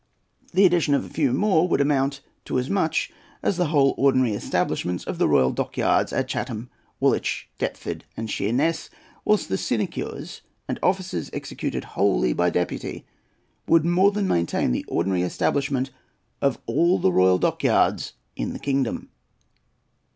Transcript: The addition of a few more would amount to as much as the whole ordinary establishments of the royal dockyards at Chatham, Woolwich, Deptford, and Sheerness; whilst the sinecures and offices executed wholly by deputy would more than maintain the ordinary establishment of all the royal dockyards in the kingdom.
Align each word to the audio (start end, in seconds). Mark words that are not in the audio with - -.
The 0.53 0.65
addition 0.65 0.95
of 0.95 1.05
a 1.05 1.09
few 1.09 1.31
more 1.31 1.67
would 1.67 1.79
amount 1.79 2.21
to 2.45 2.57
as 2.57 2.71
much 2.71 3.11
as 3.43 3.57
the 3.57 3.67
whole 3.67 3.93
ordinary 3.99 4.33
establishments 4.33 5.03
of 5.03 5.19
the 5.19 5.27
royal 5.27 5.51
dockyards 5.51 6.11
at 6.11 6.27
Chatham, 6.27 6.71
Woolwich, 6.99 7.49
Deptford, 7.59 8.03
and 8.17 8.27
Sheerness; 8.27 8.89
whilst 9.25 9.47
the 9.47 9.59
sinecures 9.59 10.41
and 10.67 10.79
offices 10.81 11.29
executed 11.33 11.83
wholly 11.83 12.33
by 12.33 12.49
deputy 12.49 13.05
would 13.67 13.85
more 13.85 14.09
than 14.09 14.27
maintain 14.27 14.71
the 14.71 14.85
ordinary 14.87 15.21
establishment 15.21 15.91
of 16.41 16.57
all 16.65 16.97
the 16.97 17.11
royal 17.13 17.37
dockyards 17.37 18.13
in 18.35 18.53
the 18.53 18.59
kingdom. 18.59 19.11